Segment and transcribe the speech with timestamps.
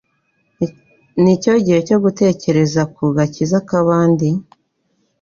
[1.21, 4.29] Nicyo gihe cyo gutekereza ku gakiza k'abandi?